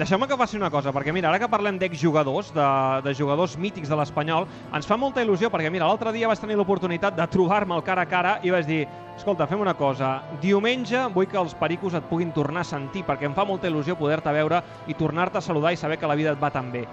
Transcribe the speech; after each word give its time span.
Deixeu-me 0.00 0.24
que 0.24 0.36
faci 0.40 0.56
una 0.56 0.70
cosa, 0.72 0.94
perquè 0.96 1.12
mira, 1.12 1.28
ara 1.28 1.36
que 1.36 1.48
parlem 1.52 1.76
d'exjugadors, 1.76 2.54
de, 2.56 2.68
de 3.04 3.12
jugadors 3.12 3.58
mítics 3.60 3.90
de 3.90 3.96
l'Espanyol, 4.00 4.46
ens 4.72 4.86
fa 4.88 4.96
molta 4.96 5.20
il·lusió, 5.20 5.50
perquè 5.52 5.68
mira, 5.68 5.84
l'altre 5.90 6.14
dia 6.14 6.30
vaig 6.30 6.40
tenir 6.40 6.56
l'oportunitat 6.56 7.18
de 7.18 7.26
trobar-me 7.28 7.76
el 7.76 7.84
cara 7.84 8.06
a 8.06 8.08
cara 8.08 8.30
i 8.40 8.48
vaig 8.54 8.64
dir, 8.64 8.78
escolta, 9.12 9.44
fem 9.50 9.60
una 9.60 9.74
cosa, 9.76 10.22
diumenge 10.40 11.02
vull 11.12 11.28
que 11.28 11.36
els 11.36 11.52
pericos 11.52 11.98
et 11.98 12.08
puguin 12.08 12.32
tornar 12.32 12.62
a 12.64 12.70
sentir, 12.70 13.04
perquè 13.04 13.28
em 13.28 13.36
fa 13.36 13.44
molta 13.44 13.68
il·lusió 13.68 13.98
poder-te 14.00 14.32
veure 14.32 14.62
i 14.88 14.96
tornar-te 14.96 15.36
a 15.36 15.44
saludar 15.44 15.74
i 15.76 15.82
saber 15.82 16.00
que 16.00 16.08
la 16.08 16.16
vida 16.16 16.32
et 16.32 16.40
va 16.40 16.48
tan 16.48 16.72
bé. 16.72 16.86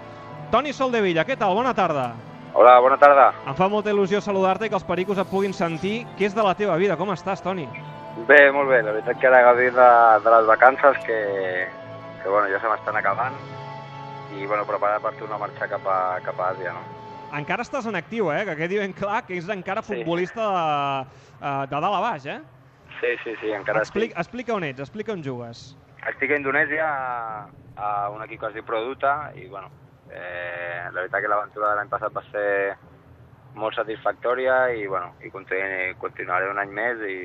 Toni 0.52 0.76
Soldevilla, 0.76 1.24
què 1.24 1.40
tal? 1.40 1.56
Bona 1.56 1.72
tarda. 1.72 2.10
Hola, 2.52 2.76
bona 2.84 3.00
tarda. 3.00 3.30
Em 3.48 3.56
fa 3.56 3.72
molta 3.72 3.88
il·lusió 3.88 4.20
saludar-te 4.20 4.68
i 4.68 4.68
que 4.68 4.76
els 4.76 4.84
pericos 4.84 5.16
et 5.16 5.32
puguin 5.32 5.56
sentir. 5.56 6.02
Què 6.20 6.28
és 6.28 6.36
de 6.36 6.44
la 6.44 6.52
teva 6.60 6.76
vida? 6.76 7.00
Com 7.00 7.16
estàs, 7.16 7.40
Toni? 7.40 7.64
Bé, 8.28 8.50
molt 8.52 8.68
bé. 8.68 8.84
La 8.84 8.98
veritat 8.98 9.16
que 9.16 9.32
ara 9.32 9.46
gaudint 9.48 9.80
de, 9.80 9.92
de 10.28 10.36
les 10.36 10.48
vacances 10.52 11.04
que, 11.08 11.20
que 12.22 12.28
bueno, 12.28 12.48
ja 12.52 12.60
se 12.60 12.68
m'estan 12.68 12.96
acabant 12.96 13.34
i 14.36 14.44
bueno, 14.46 14.64
preparat 14.68 15.02
per 15.02 15.14
tornar 15.16 15.36
a 15.38 15.42
marxar 15.46 15.68
cap 15.70 15.86
a, 15.88 15.98
cap 16.24 16.40
a 16.40 16.50
Àsia, 16.52 16.72
no? 16.76 16.82
Encara 17.38 17.64
estàs 17.64 17.86
en 17.88 17.96
actiu, 17.96 18.30
eh? 18.32 18.44
Que 18.48 18.54
quedi 18.56 18.78
ben 18.80 18.92
clar 18.96 19.22
que 19.26 19.36
és 19.36 19.48
encara 19.52 19.82
Sí. 19.82 19.92
futbolista 19.94 20.44
de, 20.48 21.06
eh, 21.40 21.66
de 21.68 21.80
dalt 21.80 21.94
a 21.96 22.00
baix, 22.00 22.26
eh? 22.26 22.40
Sí, 23.00 23.14
sí, 23.24 23.34
sí, 23.40 23.50
encara 23.52 23.80
Explica, 23.80 24.18
explica 24.20 24.54
on 24.54 24.64
ets, 24.64 24.80
explica 24.80 25.12
on 25.12 25.22
jugues. 25.24 25.76
estic. 25.76 26.08
Estic 26.14 26.30
a 26.32 26.36
Indonèsia 26.40 26.86
a, 26.88 27.48
a 27.76 28.10
un 28.10 28.22
equip 28.24 28.40
que 28.40 28.46
es 28.48 28.54
diu 28.54 28.64
Produta 28.64 29.30
i 29.36 29.46
bueno, 29.48 29.68
eh, 30.10 30.88
la 30.92 31.00
veritat 31.02 31.20
que 31.20 31.28
l'aventura 31.28 31.70
de 31.70 31.76
l'any 31.76 31.88
passat 31.92 32.12
va 32.16 32.22
ser 32.32 32.76
molt 33.54 33.74
satisfactòria 33.76 34.70
i 34.72 34.86
bueno, 34.86 35.14
i 35.22 35.30
continu, 35.30 35.94
continuaré 35.98 36.48
un 36.50 36.58
any 36.58 36.70
més 36.72 37.00
i, 37.08 37.18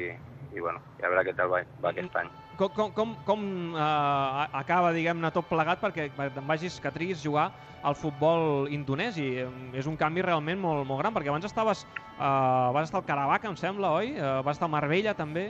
i 0.53 0.61
bueno, 0.61 0.79
i 0.99 1.05
a 1.05 1.09
veure 1.11 1.25
què 1.27 1.33
tal 1.35 1.49
va, 1.51 1.63
va 1.81 1.91
aquest 1.91 2.15
any. 2.21 2.29
Com, 2.55 2.69
com, 2.69 2.91
com, 2.93 3.15
com 3.25 3.43
eh, 3.73 4.47
acaba, 4.61 4.93
diguem-ne, 4.93 5.31
tot 5.33 5.49
plegat 5.49 5.81
perquè 5.81 6.11
te'n 6.13 6.47
vagis, 6.47 6.79
que 6.79 6.91
triguis 6.93 7.23
jugar 7.23 7.49
al 7.81 7.97
futbol 7.99 8.69
indonesi? 8.71 9.31
Eh, 9.41 9.49
És 9.79 9.89
un 9.89 9.97
canvi 9.97 10.21
realment 10.21 10.61
molt, 10.61 10.85
molt 10.87 11.01
gran, 11.01 11.13
perquè 11.15 11.33
abans 11.33 11.49
estaves, 11.49 11.85
eh, 12.13 12.69
vas 12.77 12.85
estar 12.85 13.01
al 13.01 13.07
Caravaca, 13.09 13.49
em 13.49 13.57
sembla, 13.57 13.91
oi? 13.97 14.13
Eh, 14.13 14.41
vas 14.45 14.55
estar 14.57 14.69
a 14.69 14.75
Marbella, 14.75 15.15
també, 15.17 15.49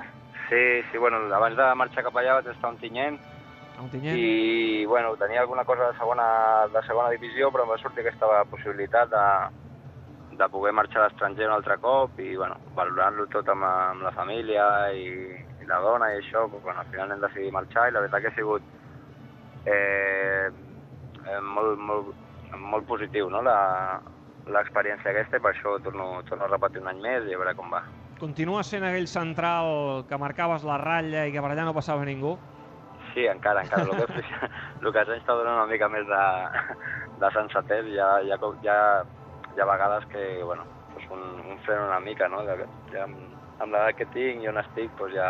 Sí, 0.49 0.83
sí, 0.91 0.97
bueno, 0.97 1.17
abans 1.33 1.55
de 1.57 1.65
marxar 1.79 2.03
cap 2.03 2.17
allà 2.19 2.33
vaig 2.37 2.49
estar 2.51 2.67
a 2.67 2.73
Ontinyent 2.73 3.15
Ontinyent. 3.79 4.17
i 4.19 4.85
bueno, 4.85 5.15
tenia 5.17 5.39
alguna 5.41 5.63
cosa 5.65 5.87
de 5.87 5.97
segona, 5.97 6.67
de 6.73 6.81
segona 6.85 7.09
divisió, 7.09 7.49
però 7.51 7.63
em 7.63 7.71
va 7.73 7.77
sortir 7.81 8.03
aquesta 8.03 8.43
possibilitat 8.51 9.09
de, 9.09 9.23
de 10.37 10.47
poder 10.49 10.73
marxar 10.73 11.01
a 11.01 11.07
l'estranger 11.07 11.47
un 11.47 11.53
altre 11.55 11.77
cop 11.81 12.19
i 12.19 12.35
bueno, 12.35 12.57
valorant-lo 12.75 13.27
tot 13.33 13.49
amb, 13.53 13.65
amb 13.65 14.05
la 14.05 14.11
família 14.15 14.65
i, 14.95 15.07
i 15.61 15.67
la 15.69 15.79
dona 15.83 16.11
i 16.13 16.19
això, 16.19 16.45
doncs, 16.47 16.63
bueno, 16.63 16.79
al 16.79 16.89
final 16.91 17.11
hem 17.11 17.21
decidit 17.23 17.53
marxar 17.53 17.87
i 17.89 17.93
la 17.95 18.03
veritat 18.03 18.23
que 18.23 18.31
ha 18.31 18.35
sigut 18.37 18.61
eh, 19.65 20.47
eh, 20.49 21.39
molt, 21.41 21.79
molt, 21.79 22.13
molt 22.59 22.87
positiu 22.89 23.29
no? 23.29 23.43
l'experiència 23.43 25.11
aquesta 25.11 25.39
i 25.39 25.43
per 25.43 25.53
això 25.53 25.77
torno, 25.83 26.07
torno 26.29 26.47
a 26.47 26.51
repetir 26.51 26.81
un 26.83 26.89
any 26.91 27.03
més 27.03 27.29
i 27.29 27.35
a 27.35 27.39
veure 27.41 27.55
com 27.55 27.71
va. 27.71 27.83
Continua 28.19 28.63
sent 28.63 28.83
aquell 28.87 29.07
central 29.07 30.05
que 30.07 30.19
marcaves 30.19 30.65
la 30.67 30.77
ratlla 30.81 31.25
i 31.27 31.33
que 31.33 31.41
per 31.43 31.51
allà 31.51 31.65
no 31.67 31.75
passava 31.75 32.05
ningú? 32.07 32.35
Sí, 33.13 33.25
encara, 33.29 33.61
encara. 33.61 33.83
El 33.83 34.05
que, 34.07 34.23
el 34.81 34.93
que 34.93 35.03
ens 35.05 35.15
està 35.19 35.35
donant 35.37 35.59
una 35.61 35.69
mica 35.69 35.89
més 35.91 36.05
de, 36.09 36.21
de 37.21 37.31
ha, 38.01 38.11
hi 38.21 38.31
ha, 38.31 38.39
com- 38.41 38.57
hi 39.55 39.61
ha, 39.61 39.65
vegades 39.69 40.05
que, 40.11 40.23
bueno, 40.43 40.65
doncs 40.93 41.09
un, 41.13 41.25
un 41.51 41.59
fren 41.65 41.83
una 41.87 41.99
mica, 41.99 42.29
no? 42.29 42.43
De, 42.47 42.57
ja 42.93 43.03
amb, 43.05 43.19
amb 43.59 43.73
l'edat 43.73 43.99
que 43.99 44.09
tinc 44.13 44.43
i 44.43 44.49
on 44.51 44.59
estic, 44.61 44.91
doncs 44.99 45.15
ja 45.17 45.29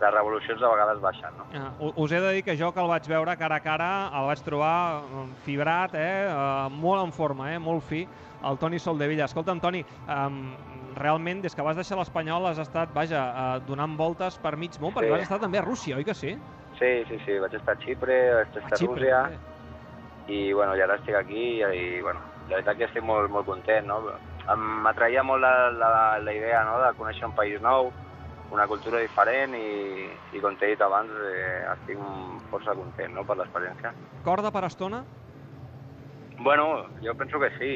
les 0.00 0.14
revolucions 0.14 0.60
de 0.60 0.68
vegades 0.72 1.00
baixen, 1.02 1.36
no? 1.36 1.44
Ah, 1.52 1.74
us 2.00 2.12
he 2.12 2.20
de 2.24 2.32
dir 2.32 2.44
que 2.46 2.56
jo 2.56 2.70
que 2.72 2.80
el 2.80 2.88
vaig 2.88 3.04
veure 3.08 3.36
cara 3.36 3.58
a 3.60 3.64
cara, 3.64 3.90
el 4.16 4.28
vaig 4.30 4.40
trobar 4.46 5.02
eh, 5.04 5.24
fibrat, 5.44 5.94
eh, 5.94 6.24
eh, 6.30 6.68
molt 6.72 7.04
en 7.04 7.12
forma, 7.12 7.50
eh, 7.52 7.58
molt 7.60 7.84
fi, 7.84 8.06
el 8.48 8.56
Toni 8.56 8.80
Soldevilla. 8.80 9.26
Escolta'm, 9.28 9.60
Toni, 9.60 9.82
um, 10.08 10.38
realment, 10.96 11.42
des 11.44 11.54
que 11.54 11.66
vas 11.66 11.76
deixar 11.76 11.98
l'Espanyol 12.00 12.48
has 12.48 12.62
estat, 12.64 12.88
vaja, 12.96 13.26
uh, 13.28 13.60
donant 13.68 13.98
voltes 14.00 14.40
per 14.40 14.56
mig 14.56 14.80
món, 14.80 14.94
perquè 14.96 15.10
Sí. 15.10 15.16
vas 15.18 15.26
estar 15.28 15.40
també 15.44 15.60
a 15.60 15.66
Rússia, 15.66 15.96
oi 16.00 16.04
que 16.04 16.14
sí? 16.14 16.32
Sí, 16.78 17.04
sí, 17.04 17.20
sí, 17.26 17.38
vaig 17.38 17.52
estar 17.60 17.76
a 17.76 17.80
Xipre, 17.84 18.18
vaig 18.38 18.48
estar 18.48 18.72
a, 18.72 18.76
Xipre, 18.76 18.94
Rússia, 18.94 19.22
també. 19.22 19.38
i 20.32 20.52
bueno, 20.54 20.74
i 20.76 20.80
ara 20.80 20.96
estic 20.96 21.14
aquí 21.14 21.60
i, 21.60 21.62
i 21.62 22.00
bueno, 22.00 22.20
la 22.50 22.58
veritat 22.58 22.78
que 22.78 22.88
estic 22.88 23.04
molt, 23.06 23.30
molt 23.30 23.46
content, 23.46 23.86
no? 23.86 24.00
Em- 24.50 24.68
M'atraïa 24.84 25.22
molt 25.22 25.42
la, 25.44 25.70
la, 25.70 25.90
la 26.18 26.34
idea 26.34 26.64
no? 26.66 26.78
de 26.82 26.92
conèixer 26.98 27.28
un 27.28 27.36
país 27.36 27.62
nou, 27.62 27.92
una 28.50 28.66
cultura 28.66 28.98
diferent 28.98 29.54
i, 29.54 30.08
i 30.34 30.42
com 30.42 30.56
t'he 30.58 30.72
dit 30.72 30.82
abans, 30.82 31.12
eh, 31.30 31.62
estic 31.76 32.00
força 32.50 32.74
content 32.74 33.14
no? 33.14 33.24
per 33.24 33.38
l'experiència. 33.38 33.94
Corda 34.26 34.50
per 34.50 34.64
estona? 34.66 35.04
Bueno, 36.40 36.88
jo 37.04 37.14
penso 37.14 37.38
que 37.38 37.50
sí, 37.58 37.72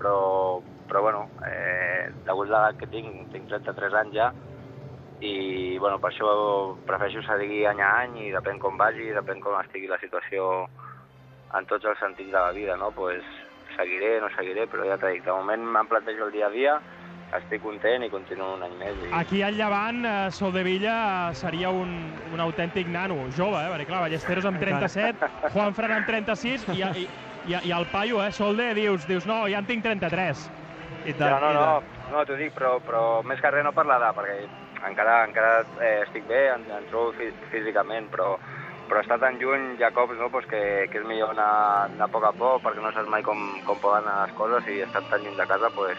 però, 0.00 0.60
però 0.88 1.02
bueno, 1.04 1.26
eh, 1.46 2.08
degut 2.26 2.48
l'edat 2.48 2.78
que 2.80 2.88
tinc, 2.90 3.28
tinc 3.34 3.50
33 3.52 3.94
anys 4.02 4.14
ja, 4.16 4.30
i 5.20 5.76
bueno, 5.78 5.98
per 6.00 6.10
això 6.10 6.30
prefereixo 6.86 7.22
seguir 7.26 7.66
any 7.68 7.82
a 7.84 7.90
any 8.04 8.16
i 8.24 8.30
depèn 8.32 8.58
com 8.62 8.78
vagi, 8.80 9.10
depèn 9.14 9.42
com 9.44 9.58
estigui 9.60 9.90
la 9.90 9.98
situació 10.00 10.64
en 11.58 11.66
tots 11.68 11.84
els 11.90 12.00
sentits 12.00 12.32
de 12.32 12.38
la 12.38 12.52
vida, 12.56 12.76
no? 12.80 12.90
Pues 12.96 13.22
seguiré, 13.78 14.18
no 14.20 14.28
seguiré, 14.34 14.66
però 14.70 14.86
ja 14.88 14.98
t'he 14.98 15.14
dit, 15.16 15.24
de 15.24 15.34
moment 15.34 15.68
em 15.80 15.90
plantejo 15.90 16.26
el 16.26 16.34
dia 16.34 16.48
a 16.48 16.54
dia, 16.54 16.76
estic 17.36 17.62
content 17.62 18.04
i 18.04 18.10
continuo 18.10 18.54
un 18.56 18.64
any 18.66 18.74
més. 18.80 19.00
I... 19.04 19.10
Aquí 19.20 19.42
al 19.44 19.58
llevant, 19.58 20.02
eh, 20.08 20.30
Soldevilla 20.34 20.96
seria 21.38 21.70
un, 21.74 21.94
un 22.32 22.44
autèntic 22.44 22.88
nano, 22.92 23.20
jove, 23.36 23.60
eh? 23.60 23.72
perquè 23.74 23.88
clar, 23.90 24.04
Ballesteros 24.06 24.48
amb 24.48 24.60
37, 24.62 25.32
Juan 25.54 25.76
Fran 25.76 25.98
amb 25.98 26.08
36 26.08 26.68
i, 26.74 26.78
i, 26.80 27.08
i, 27.52 27.58
i 27.58 27.74
el 27.74 27.88
paio, 27.92 28.22
eh, 28.24 28.32
Solde, 28.34 28.72
dius, 28.78 29.06
dius 29.08 29.28
no, 29.28 29.44
ja 29.50 29.62
en 29.62 29.68
tinc 29.68 29.84
33. 29.86 30.48
I 31.08 31.14
No, 31.18 31.38
no, 31.40 31.52
no, 31.54 31.66
no 32.10 32.22
t'ho 32.26 32.36
dic, 32.36 32.50
però, 32.56 32.74
però 32.84 33.02
més 33.24 33.38
que 33.40 33.52
res 33.54 33.64
no 33.64 33.70
per 33.72 33.84
l'edat, 33.86 34.16
perquè 34.16 34.88
encara, 34.88 35.20
encara 35.28 35.52
eh, 35.80 36.02
estic 36.02 36.26
bé, 36.28 36.48
em, 36.52 36.64
em 36.74 36.88
trobo 36.90 37.14
fí 37.16 37.30
físicament, 37.52 38.10
però, 38.12 38.34
però 38.88 39.00
estar 39.04 39.18
tan 39.20 39.38
lluny 39.38 39.76
ha 39.84 39.90
cops 39.94 40.18
no, 40.18 40.30
pues 40.32 40.46
que, 40.50 40.60
que 40.92 40.98
és 41.02 41.06
millor 41.06 41.34
anar, 41.36 41.88
anar 41.92 42.08
a 42.08 42.12
poc 42.12 42.24
a 42.24 42.32
poc 42.36 42.62
perquè 42.64 42.82
no 42.82 42.92
saps 42.92 43.10
mai 43.12 43.22
com, 43.26 43.38
com 43.66 43.80
poden 43.82 44.06
anar 44.08 44.26
les 44.26 44.36
coses 44.38 44.68
i 44.72 44.80
estar 44.86 45.02
tan 45.10 45.22
lluny 45.22 45.36
de 45.36 45.46
casa 45.46 45.70
pues, 45.76 45.98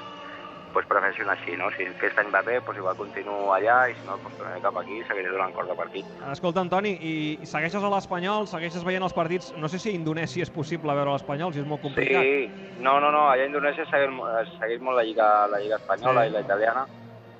pues 0.74 0.86
prefereixo 0.86 1.24
anar 1.24 1.34
així, 1.38 1.56
no? 1.58 1.70
Si 1.74 1.86
aquest 1.88 2.20
any 2.22 2.30
va 2.34 2.44
bé, 2.46 2.60
pues 2.62 2.78
igual 2.78 2.98
continuo 2.98 3.54
allà 3.56 3.80
i 3.90 3.96
si 3.98 4.06
no, 4.06 4.20
pues 4.22 4.36
tornaré 4.38 4.62
cap 4.62 4.78
aquí 4.78 5.00
i 5.00 5.06
seguiré 5.08 5.32
donant 5.34 5.54
corda 5.56 5.74
per 5.78 5.88
aquí. 5.88 6.04
Escolta, 6.32 6.62
Antoni, 6.62 6.92
i 7.02 7.14
i 7.42 7.50
segueixes 7.50 7.82
a 7.82 7.90
l'Espanyol, 7.90 8.46
segueixes 8.52 8.86
veient 8.86 9.06
els 9.06 9.18
partits, 9.18 9.50
no 9.58 9.70
sé 9.72 9.80
si 9.82 9.90
a 9.90 9.98
Indonèsia 9.98 10.46
és 10.46 10.54
possible 10.54 10.94
veure 10.94 11.16
l'Espanyol, 11.16 11.54
si 11.54 11.64
és 11.64 11.70
molt 11.70 11.82
complicat. 11.82 12.22
Sí, 12.22 12.78
no, 12.86 13.00
no, 13.02 13.10
no, 13.16 13.26
allà 13.32 13.48
a 13.48 13.50
Indonèsia 13.50 13.88
segueix, 13.90 14.54
segueix 14.60 14.82
molt 14.86 15.02
la 15.02 15.08
lliga, 15.10 15.30
la 15.50 15.62
lliga 15.64 15.82
espanyola 15.82 16.26
Sí. 16.26 16.30
i 16.30 16.38
la 16.38 16.46
italiana 16.46 16.86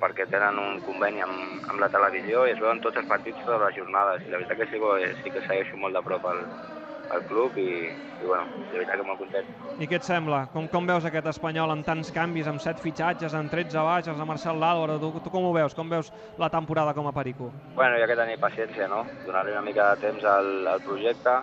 perquè 0.00 0.26
tenen 0.30 0.58
un 0.58 0.80
conveni 0.86 1.20
amb, 1.24 1.64
amb 1.70 1.80
la 1.82 1.88
televisió 1.92 2.46
i 2.48 2.54
es 2.54 2.60
veuen 2.62 2.80
tots 2.80 2.96
els 3.00 3.06
partits 3.08 3.42
totes 3.44 3.62
les 3.66 3.76
jornades 3.76 4.24
i 4.26 4.30
la 4.32 4.40
veritat 4.40 4.58
que 4.58 4.66
sí, 4.72 4.80
que- 4.80 5.14
sí 5.22 5.30
que 5.34 5.42
segueixo 5.46 5.76
molt 5.76 5.94
de 5.96 6.02
prop 6.06 6.24
el, 6.32 6.46
el 7.16 7.24
club 7.28 7.56
i, 7.58 7.68
i 8.20 8.24
bueno, 8.24 8.46
la 8.70 8.78
veritat 8.78 8.96
que 9.00 9.06
molt 9.06 9.18
content. 9.20 9.46
I 9.80 9.86
què 9.88 9.96
et 9.96 10.04
sembla? 10.04 10.42
Com, 10.52 10.66
com 10.68 10.86
veus 10.86 11.04
aquest 11.08 11.26
Espanyol 11.30 11.70
amb 11.72 11.86
tants 11.86 12.10
canvis, 12.12 12.48
amb 12.50 12.60
set 12.60 12.80
fitxatges, 12.82 13.32
amb 13.34 13.48
13 13.52 13.80
baixes, 13.86 14.12
amb 14.18 14.28
Marcel 14.28 14.58
Lálvaro? 14.60 14.98
Tu, 15.00 15.08
tu 15.24 15.30
com 15.32 15.46
ho 15.48 15.52
veus? 15.56 15.74
Com 15.74 15.88
veus 15.88 16.10
la 16.36 16.50
temporada 16.52 16.92
com 16.92 17.06
a 17.08 17.12
Perico? 17.16 17.52
Bueno, 17.78 17.96
hi 17.96 18.02
ha 18.04 18.08
que 18.10 18.16
tenir 18.18 18.36
paciència, 18.42 18.88
no? 18.92 19.06
Donar-li 19.24 19.52
una 19.56 19.62
mica 19.64 19.88
de 19.94 20.00
temps 20.04 20.24
al, 20.24 20.66
al 20.68 20.82
projecte. 20.84 21.38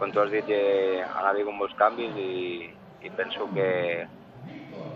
Com 0.00 0.10
tu 0.12 0.18
has 0.20 0.32
dit, 0.34 0.48
eh, 0.50 0.98
han 1.06 1.28
hagut 1.30 1.54
molts 1.54 1.76
canvis 1.78 2.16
i, 2.18 2.66
i 3.06 3.10
penso 3.14 3.46
que, 3.54 3.68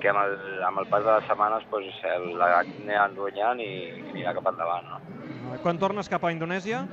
que 0.00 0.10
amb 0.12 0.22
el, 0.22 0.36
amb 0.66 0.82
el 0.82 0.88
pas 0.92 1.04
de 1.04 1.12
les 1.12 1.26
setmanes 1.28 1.66
pues, 1.72 1.88
anirà 2.14 3.04
enronyant 3.06 3.60
i, 3.60 3.70
i 3.90 4.08
anirà 4.14 4.34
cap 4.38 4.48
endavant, 4.52 4.88
no? 4.88 5.58
Quan 5.64 5.80
tornes 5.82 6.08
cap 6.08 6.24
a 6.24 6.32
Indonèsia? 6.32 6.84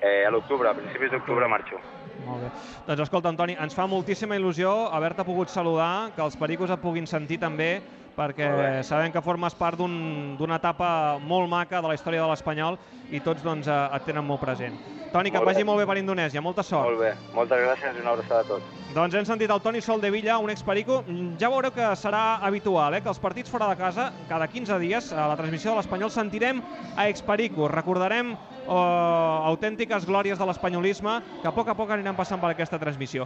Eh, 0.00 0.24
a 0.26 0.30
l'octubre, 0.32 0.68
a 0.68 0.76
principis 0.76 1.12
d'octubre 1.12 1.48
marxo. 1.48 1.80
Molt 2.26 2.42
bé. 2.44 2.50
Doncs 2.86 3.00
escolta, 3.06 3.30
Antoni, 3.32 3.56
ens 3.60 3.74
fa 3.76 3.86
moltíssima 3.90 4.36
il·lusió 4.38 4.90
haver-te 4.92 5.24
pogut 5.24 5.48
saludar, 5.52 6.12
que 6.16 6.22
els 6.24 6.36
pericos 6.36 6.70
et 6.70 6.80
puguin 6.82 7.06
sentir 7.06 7.38
també, 7.40 7.80
perquè 8.16 8.48
bé. 8.56 8.82
sabem 8.84 9.12
que 9.12 9.22
formes 9.22 9.54
part 9.54 9.78
d'un- 9.78 10.36
d'una 10.36 10.56
etapa 10.56 11.18
molt 11.22 11.48
maca 11.48 11.80
de 11.80 11.88
la 11.88 11.94
història 11.94 12.20
de 12.22 12.28
l'Espanyol 12.28 12.78
i 13.10 13.20
tots 13.20 13.42
doncs, 13.42 13.66
eh, 13.68 13.88
et 13.96 14.04
tenen 14.04 14.24
molt 14.26 14.40
present. 14.40 14.74
Toni, 15.12 15.30
que 15.30 15.38
et 15.38 15.42
Molt 15.42 15.48
bé. 15.48 15.54
vagi 15.54 15.64
molt 15.64 15.78
bé 15.80 15.86
per 15.86 15.96
Indonèsia, 15.98 16.40
molta 16.40 16.62
sort. 16.62 16.84
Molt 16.86 17.00
bé, 17.00 17.14
moltes 17.34 17.58
gràcies 17.58 17.96
i 17.96 18.00
una 18.00 18.10
abraçada 18.10 18.40
a 18.40 18.44
tots. 18.44 18.64
Doncs 18.94 19.14
hem 19.14 19.24
sentit 19.24 19.50
el 19.50 19.60
Toni 19.60 19.80
Soldevilla, 19.80 20.38
un 20.38 20.50
experico. 20.50 21.02
Ja 21.38 21.48
veureu 21.48 21.72
que 21.72 21.80
serà 21.96 22.38
habitual, 22.42 22.94
eh? 22.94 23.00
que 23.02 23.08
els 23.08 23.18
partits 23.18 23.50
fora 23.50 23.68
de 23.68 23.76
casa, 23.76 24.12
cada 24.28 24.46
15 24.46 24.78
dies, 24.78 25.12
a 25.12 25.26
la 25.28 25.36
transmissió 25.36 25.70
de 25.70 25.76
l'Espanyol, 25.78 26.10
sentirem 26.10 26.62
a 26.96 27.08
experico. 27.08 27.66
Recordarem 27.68 28.36
eh, 28.68 29.50
autèntiques 29.50 30.06
glòries 30.06 30.38
de 30.38 30.46
l'espanyolisme 30.46 31.18
que 31.42 31.48
a 31.48 31.54
poc 31.56 31.68
a 31.68 31.74
poc 31.74 31.90
aniran 31.90 32.16
passant 32.16 32.40
per 32.40 32.52
aquesta 32.52 32.78
transmissió. 32.78 33.18